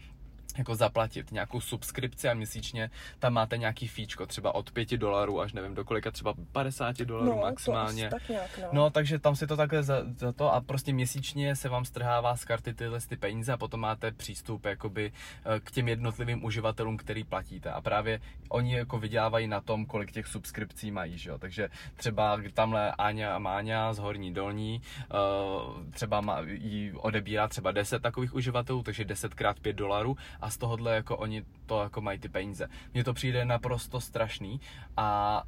jako 0.58 0.76
zaplatit 0.76 1.32
nějakou 1.32 1.62
subskripci 1.62 2.30
a 2.30 2.34
měsíčně 2.34 2.90
tam 3.20 3.34
máte 3.34 3.58
nějaký 3.58 3.88
fíčko, 3.88 4.26
třeba 4.26 4.56
od 4.56 4.72
5 4.72 4.90
dolarů 4.92 5.42
až 5.42 5.54
nevím 5.54 5.76
do 5.76 5.86
kolika, 5.86 6.12
třeba 6.12 6.34
50 6.52 6.98
dolarů 6.98 7.30
no, 7.30 7.42
maximálně. 7.42 8.10
tak 8.10 8.30
nějak, 8.30 8.58
no. 8.58 8.68
no. 8.72 8.90
takže 8.90 9.20
tam 9.20 9.36
si 9.36 9.48
to 9.48 9.58
takhle 9.58 9.84
za, 9.84 10.04
za, 10.18 10.32
to 10.32 10.54
a 10.54 10.62
prostě 10.62 10.94
měsíčně 10.94 11.56
se 11.56 11.70
vám 11.70 11.86
strhává 11.86 12.38
z 12.38 12.46
karty 12.46 12.74
tyhle 12.74 13.00
ty 13.02 13.18
peníze 13.18 13.54
a 13.54 13.58
potom 13.58 13.80
máte 13.80 14.12
přístup 14.12 14.66
jakoby 14.66 15.12
eh, 15.46 15.60
k 15.60 15.72
těm 15.72 15.88
jednotlivým 15.88 16.46
uživatelům, 16.46 16.98
který 16.98 17.24
platíte 17.24 17.72
a 17.72 17.82
právě 17.82 18.20
oni 18.50 18.76
jako 18.76 19.00
vydělávají 19.00 19.48
na 19.48 19.62
tom, 19.62 19.86
kolik 19.86 20.12
těch 20.12 20.28
subskripcí 20.28 20.92
mají, 20.92 21.18
že 21.18 21.30
jo? 21.30 21.38
takže 21.38 21.70
třeba 21.96 22.40
tamhle 22.54 22.92
Áňa 22.92 23.36
a 23.36 23.40
Máňa 23.40 23.94
z 23.94 24.00
Horní 24.00 24.34
Dolní 24.34 24.82
uh, 24.82 25.92
třeba 25.92 26.22
má, 26.22 26.40
jí 26.42 26.92
odebírá 26.94 27.48
třeba 27.48 27.72
10 27.72 28.02
takových 28.02 28.34
uživatelů, 28.34 28.84
takže 28.84 29.06
10 29.06 29.34
krát 29.34 29.60
5 29.60 29.74
dolarů 29.74 30.18
a 30.42 30.47
a 30.48 30.50
z 30.50 30.58
tohohle 30.58 30.96
jako 30.96 31.18
oni 31.18 31.44
to 31.66 31.84
jako 31.84 32.01
mají 32.01 32.20
ty 32.20 32.30
peníze. 32.30 32.68
Mně 32.94 33.04
to 33.04 33.13
přijde 33.13 33.46
naprosto 33.46 34.01
strašný 34.01 34.62
a 34.98 35.44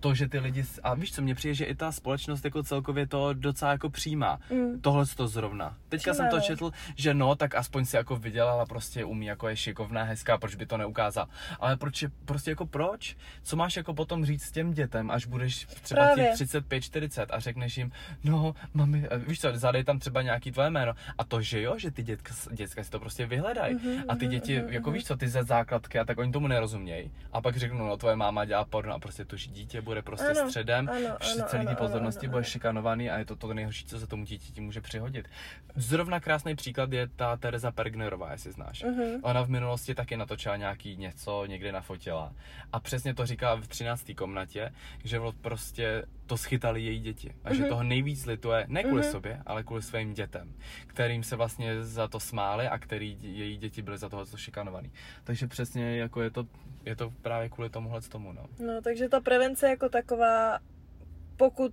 to, 0.00 0.14
že 0.14 0.28
ty 0.28 0.38
lidi, 0.38 0.64
a 0.82 0.94
víš 0.94 1.12
co, 1.12 1.22
mně 1.22 1.34
přijde, 1.34 1.54
že 1.54 1.64
i 1.64 1.74
ta 1.74 1.92
společnost 1.92 2.44
jako 2.44 2.62
celkově 2.62 3.06
to 3.06 3.32
docela 3.32 3.72
jako 3.72 3.90
přijímá. 3.90 4.38
Mm. 4.50 4.80
Tohle 4.80 5.06
to 5.06 5.28
zrovna. 5.28 5.76
Teďka 5.88 6.14
jsem 6.14 6.28
to 6.28 6.40
četl, 6.40 6.70
že 6.96 7.14
no, 7.14 7.34
tak 7.34 7.54
aspoň 7.54 7.84
si 7.84 7.96
jako 7.96 8.16
vydělala, 8.16 8.66
prostě 8.66 9.04
umí, 9.04 9.26
jako 9.26 9.48
je 9.48 9.56
šikovná, 9.56 10.02
hezká, 10.02 10.38
proč 10.38 10.54
by 10.54 10.66
to 10.66 10.76
neukázal. 10.76 11.28
Ale 11.60 11.76
proč, 11.76 12.04
prostě 12.24 12.50
jako 12.50 12.66
proč? 12.66 13.16
Co 13.42 13.56
máš 13.56 13.76
jako 13.76 13.94
potom 13.94 14.24
říct 14.24 14.50
těm 14.50 14.72
dětem, 14.72 15.10
až 15.10 15.26
budeš 15.26 15.66
třeba 15.82 16.04
Právě. 16.04 16.24
těch 16.24 16.34
35, 16.34 16.80
40 16.80 17.30
a 17.30 17.38
řekneš 17.38 17.76
jim, 17.76 17.92
no, 18.24 18.54
mami, 18.74 19.08
víš 19.26 19.40
co, 19.40 19.48
zadej 19.58 19.84
tam 19.84 19.98
třeba 19.98 20.22
nějaký 20.22 20.52
tvoje 20.52 20.70
jméno. 20.70 20.92
A 21.18 21.24
to, 21.24 21.40
že 21.40 21.62
jo, 21.62 21.78
že 21.78 21.90
ty 21.90 22.02
dětka, 22.02 22.34
dětka 22.50 22.84
si 22.84 22.90
to 22.90 23.00
prostě 23.00 23.26
vyhledají. 23.26 23.76
Mm-hmm, 23.76 24.04
a 24.08 24.16
ty 24.16 24.24
mhm, 24.24 24.30
děti, 24.30 24.58
mm-hmm, 24.58 24.68
jako 24.68 24.90
víš 24.90 25.04
co, 25.04 25.16
ty 25.16 25.28
ze 25.28 25.42
základky, 25.42 25.98
a 25.98 26.04
tak 26.04 26.18
oni 26.18 26.32
tomu 26.32 26.48
nerozumějí. 26.48 27.10
A 27.32 27.40
pak 27.40 27.56
řeknu, 27.56 27.86
no, 27.86 27.96
tvoje 27.96 28.16
máma 28.16 28.44
dělá 28.44 28.64
porno 28.64 28.94
a 28.94 28.98
prostě 28.98 29.24
to 29.24 29.36
dítě 29.36 29.80
bude 29.90 30.02
prostě 30.02 30.26
ano, 30.26 30.46
středem, 30.46 30.88
ano, 30.88 31.08
ano, 31.08 31.44
celý 31.46 31.66
ty 31.66 31.74
pozornosti 31.74 32.28
bude 32.28 32.44
šikanovaný 32.44 33.10
a 33.10 33.18
je 33.18 33.24
to 33.24 33.36
to 33.36 33.54
nejhorší, 33.54 33.86
co 33.86 34.00
se 34.00 34.06
tomu 34.06 34.24
dítěti 34.24 34.60
může 34.60 34.80
přihodit. 34.80 35.28
Zrovna 35.74 36.20
krásný 36.20 36.56
příklad 36.56 36.92
je 36.92 37.08
ta 37.08 37.36
Teresa 37.36 37.70
Pergnerová, 37.70 38.32
jestli 38.32 38.52
znáš. 38.52 38.84
Uh-huh. 38.84 39.20
Ona 39.22 39.42
v 39.42 39.48
minulosti 39.48 39.94
taky 39.94 40.16
natočila 40.16 40.56
nějaký 40.56 40.96
něco, 40.96 41.46
někde 41.46 41.72
nafotila. 41.72 42.32
A 42.72 42.80
přesně 42.80 43.14
to 43.14 43.26
říkala 43.26 43.54
v 43.54 43.68
13. 43.68 44.10
komnatě, 44.16 44.72
že 45.04 45.20
prostě 45.40 46.02
to 46.30 46.36
schytali 46.36 46.82
její 46.82 47.00
děti. 47.00 47.34
A 47.44 47.50
uh-huh. 47.50 47.54
že 47.54 47.60
mhm. 47.60 47.68
toho 47.68 47.82
nejvíc 47.82 48.26
lituje, 48.26 48.64
ne 48.68 48.82
kvůli 48.82 49.02
uh-huh. 49.02 49.10
sobě, 49.10 49.42
ale 49.46 49.62
kvůli 49.62 49.82
svým 49.82 50.14
dětem, 50.14 50.54
kterým 50.86 51.22
se 51.22 51.36
vlastně 51.36 51.84
za 51.84 52.08
to 52.08 52.20
smáli 52.20 52.68
a 52.68 52.78
který 52.78 53.18
její 53.20 53.56
děti 53.56 53.82
byly 53.82 53.98
za 53.98 54.08
toho 54.08 54.26
šikanovaný. 54.36 54.92
Takže 55.24 55.46
přesně 55.46 55.96
jako 55.96 56.22
je 56.22 56.30
to 56.30 56.46
je 56.84 56.96
to 56.96 57.10
právě 57.22 57.48
kvůli 57.48 57.70
tomuhle 57.70 58.00
tomu, 58.00 58.32
no. 58.32 58.46
No, 58.58 58.82
takže 58.82 59.08
ta 59.08 59.20
prevence 59.20 59.68
jako 59.68 59.88
taková, 59.88 60.58
pokud 61.36 61.72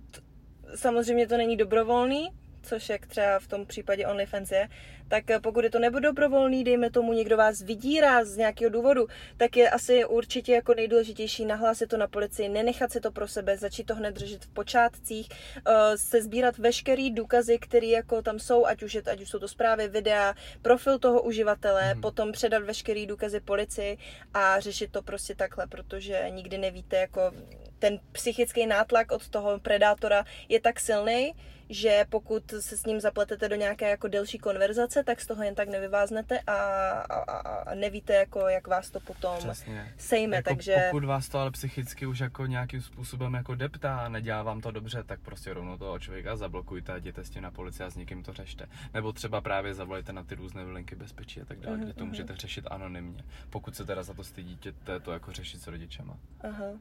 samozřejmě 0.74 1.26
to 1.26 1.36
není 1.36 1.56
dobrovolný, 1.56 2.28
což 2.62 2.88
jak 2.88 3.06
třeba 3.06 3.38
v 3.38 3.46
tom 3.46 3.66
případě 3.66 4.06
OnlyFans 4.06 4.50
je, 4.50 4.68
tak 5.08 5.30
eh, 5.30 5.40
pokud 5.40 5.64
je 5.64 5.70
to 5.70 5.78
nebo 5.78 5.98
dobrovolný, 5.98 6.64
dejme 6.64 6.90
tomu, 6.90 7.12
někdo 7.12 7.36
vás 7.36 7.62
vydírá 7.62 8.24
z 8.24 8.36
nějakého 8.36 8.70
důvodu, 8.70 9.06
tak 9.36 9.56
je 9.56 9.70
asi 9.70 10.04
určitě 10.04 10.52
jako 10.52 10.74
nejdůležitější 10.74 11.44
nahlásit 11.44 11.86
to 11.86 11.96
na 11.96 12.06
policii, 12.06 12.48
nenechat 12.48 12.92
si 12.92 13.00
to 13.00 13.10
pro 13.10 13.28
sebe, 13.28 13.56
začít 13.56 13.84
to 13.84 13.94
hned 13.94 14.14
držet 14.14 14.44
v 14.44 14.48
počátcích, 14.48 15.28
uh, 15.56 15.72
se 15.96 16.22
sbírat 16.22 16.58
veškerý 16.58 17.10
důkazy, 17.10 17.58
které 17.58 17.86
jako 17.86 18.22
tam 18.22 18.38
jsou, 18.38 18.66
ať 18.66 18.82
už, 18.82 18.94
je, 18.94 19.02
ať 19.02 19.20
už 19.20 19.30
jsou 19.30 19.38
to 19.38 19.48
zprávy, 19.48 19.88
videa, 19.88 20.34
profil 20.62 20.98
toho 20.98 21.22
uživatele, 21.22 21.94
mm. 21.94 22.00
potom 22.00 22.32
předat 22.32 22.62
veškerý 22.62 23.06
důkazy 23.06 23.40
policii 23.40 23.98
a 24.34 24.60
řešit 24.60 24.92
to 24.92 25.02
prostě 25.02 25.34
takhle, 25.34 25.66
protože 25.66 26.26
nikdy 26.30 26.58
nevíte, 26.58 26.96
jako 26.96 27.32
ten 27.78 27.98
psychický 28.12 28.66
nátlak 28.66 29.12
od 29.12 29.28
toho 29.28 29.58
predátora 29.58 30.24
je 30.48 30.60
tak 30.60 30.80
silný, 30.80 31.34
že 31.68 32.04
pokud 32.08 32.42
se 32.60 32.76
s 32.76 32.86
ním 32.86 33.00
zapletete 33.00 33.48
do 33.48 33.56
nějaké 33.56 33.90
jako 33.90 34.08
delší 34.08 34.38
konverzace, 34.38 34.97
tak 35.04 35.20
z 35.20 35.26
toho 35.26 35.42
jen 35.42 35.54
tak 35.54 35.68
nevyváznete 35.68 36.40
a, 36.40 36.52
a, 36.52 37.38
a 37.40 37.74
nevíte, 37.74 38.12
jako, 38.12 38.48
jak 38.48 38.66
vás 38.66 38.90
to 38.90 39.00
potom 39.00 39.38
Přesně. 39.38 39.92
sejme. 39.96 40.36
Jako 40.36 40.50
takže... 40.50 40.76
Pokud 40.90 41.04
vás 41.04 41.28
to 41.28 41.38
ale 41.38 41.50
psychicky 41.50 42.06
už 42.06 42.18
jako 42.18 42.46
nějakým 42.46 42.82
způsobem 42.82 43.34
jako 43.34 43.54
deptá 43.54 43.98
a 43.98 44.08
nedělá 44.08 44.42
vám 44.42 44.60
to 44.60 44.70
dobře, 44.70 45.02
tak 45.02 45.20
prostě 45.20 45.54
rovnou 45.54 45.78
toho 45.78 45.98
člověka 45.98 46.36
zablokujte 46.36 46.92
a 46.92 46.96
jděte 46.96 47.24
s 47.24 47.30
tím 47.30 47.42
na 47.42 47.50
policii 47.50 47.86
a 47.86 47.90
s 47.90 47.96
někým 47.96 48.22
to 48.22 48.32
řešte. 48.32 48.66
Nebo 48.94 49.12
třeba 49.12 49.40
právě 49.40 49.74
zavolejte 49.74 50.12
na 50.12 50.22
ty 50.22 50.34
různé 50.34 50.62
linky 50.62 50.96
bezpečí 50.96 51.40
a 51.40 51.44
tak 51.44 51.60
dále, 51.60 51.76
mm-hmm. 51.76 51.82
kde 51.82 51.92
to 51.92 52.00
mhm, 52.00 52.08
můžete 52.08 52.32
mhm. 52.32 52.40
řešit 52.40 52.66
anonymně. 52.70 53.24
Pokud 53.50 53.76
se 53.76 53.84
teda 53.84 54.02
za 54.02 54.14
to 54.14 54.24
stydíte, 54.24 54.72
to 55.02 55.12
jako 55.12 55.32
řešit 55.32 55.62
s 55.62 55.66
rodičema. 55.66 56.16
Aha 56.40 56.78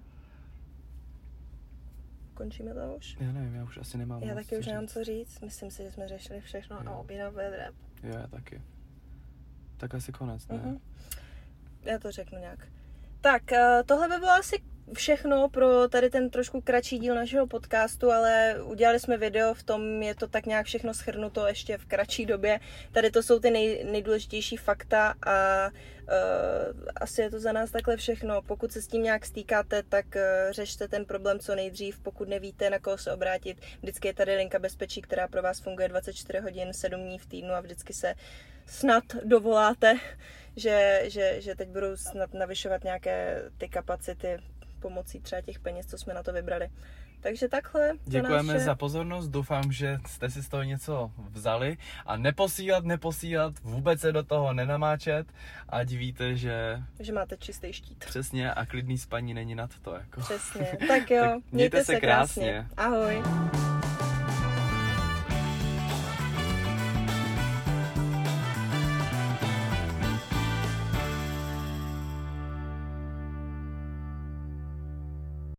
končíme 2.38 2.74
to 2.74 2.96
už? 2.98 3.18
Já 3.20 3.32
nevím, 3.32 3.56
já 3.56 3.64
už 3.64 3.78
asi 3.78 3.98
nemám 3.98 4.24
Já 4.24 4.36
taky 4.36 4.58
už 4.58 4.66
říct. 4.66 4.74
nemám 4.74 4.88
co 4.88 5.04
říct. 5.04 5.42
Myslím 5.42 5.72
si, 5.72 5.84
že 5.84 5.92
jsme 5.92 6.08
řešili 6.08 6.42
všechno 6.42 6.78
jo. 6.84 6.92
a 6.92 6.96
objednali 6.96 7.58
rap. 7.58 7.76
Jo, 8.04 8.18
já 8.18 8.28
taky. 8.28 8.62
Tak 9.78 9.96
asi 9.96 10.12
konec, 10.12 10.48
ne? 10.48 10.56
Uh-huh. 10.58 10.80
Já 11.82 12.00
to 12.00 12.12
řeknu 12.12 12.40
nějak. 12.40 12.68
Tak, 13.22 13.52
eh, 13.52 13.84
tohle 13.86 14.10
by 14.10 14.16
bylo 14.16 14.32
asi 14.32 14.64
všechno 14.94 15.50
pro 15.50 15.88
tady 15.88 16.10
ten 16.10 16.30
trošku 16.30 16.62
kratší 16.62 17.00
díl 17.00 17.16
našeho 17.16 17.48
podcastu, 17.48 18.12
ale 18.12 18.56
udělali 18.64 19.00
jsme 19.00 19.18
video, 19.18 19.54
v 19.54 19.64
tom 19.64 20.04
je 20.04 20.16
to 20.16 20.28
tak 20.28 20.46
nějak 20.46 20.66
všechno 20.66 20.94
schrnuto 20.94 21.48
ještě 21.48 21.78
v 21.78 21.86
kratší 21.86 22.26
době. 22.26 22.60
Tady 22.92 23.12
to 23.12 23.24
jsou 23.24 23.40
ty 23.40 23.52
nej, 23.52 23.84
nejdůležitější 23.84 24.58
fakta 24.58 25.14
a 25.26 25.68
uh, 25.68 26.84
asi 26.96 27.22
je 27.22 27.30
to 27.30 27.40
za 27.40 27.52
nás 27.52 27.72
takhle 27.72 27.98
všechno. 27.98 28.42
Pokud 28.42 28.72
se 28.72 28.82
s 28.82 28.88
tím 28.88 29.04
nějak 29.04 29.26
stýkáte, 29.26 29.84
tak 29.84 30.06
uh, 30.06 30.22
řešte 30.52 30.88
ten 30.88 31.06
problém 31.06 31.40
co 31.40 31.56
nejdřív. 31.56 32.00
Pokud 32.00 32.30
nevíte, 32.30 32.70
na 32.70 32.80
koho 32.80 32.98
se 32.98 33.14
obrátit, 33.14 33.58
vždycky 33.82 34.08
je 34.08 34.14
tady 34.14 34.36
linka 34.36 34.60
bezpečí, 34.60 35.02
která 35.02 35.28
pro 35.28 35.42
vás 35.42 35.60
funguje 35.60 35.88
24 35.88 36.40
hodin, 36.40 36.74
7 36.74 37.02
dní 37.02 37.20
v 37.20 37.26
týdnu 37.26 37.54
a 37.54 37.62
vždycky 37.62 37.94
se 37.94 38.14
snad 38.66 39.04
dovoláte, 39.24 39.96
že, 40.56 41.02
že, 41.04 41.42
že 41.42 41.56
teď 41.56 41.70
budou 41.70 41.98
snad 41.98 42.34
navyšovat 42.34 42.84
nějaké 42.84 43.44
ty 43.58 43.70
kapacity 43.70 44.38
pomocí 44.78 45.20
třeba 45.20 45.42
těch 45.42 45.60
peněz, 45.60 45.86
co 45.86 45.98
jsme 45.98 46.14
na 46.14 46.24
to 46.24 46.34
vybrali. 46.34 46.70
Takže 47.20 47.48
takhle. 47.48 47.94
Děkujeme 48.06 48.54
naše... 48.54 48.66
za 48.66 48.76
pozornost, 48.76 49.28
doufám, 49.28 49.72
že 49.72 50.00
jste 50.08 50.30
si 50.30 50.44
z 50.44 50.50
toho 50.50 50.64
něco 50.64 51.12
vzali 51.30 51.78
a 52.06 52.18
neposílat, 52.18 52.86
neposílat, 52.86 53.54
vůbec 53.64 54.00
se 54.00 54.12
do 54.12 54.24
toho 54.24 54.54
nenamáčet, 54.54 55.28
ať 55.70 55.90
víte, 55.90 56.36
že... 56.36 56.84
Že 57.00 57.14
máte 57.14 57.38
čistý 57.38 57.74
štít. 57.74 58.06
Přesně 58.06 58.54
a 58.54 58.66
klidný 58.66 58.98
spaní 58.98 59.34
není 59.34 59.56
nad 59.56 59.80
to. 59.82 59.94
Jako. 59.94 60.22
Přesně, 60.22 60.78
tak 60.88 61.12
jo, 61.12 61.22
tak 61.22 61.32
mějte, 61.32 61.48
mějte 61.52 61.84
se 61.84 62.00
krásně. 62.00 62.52
krásně. 62.52 62.68
Ahoj. 62.78 63.24